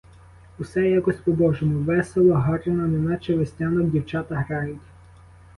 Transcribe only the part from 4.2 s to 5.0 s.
грають.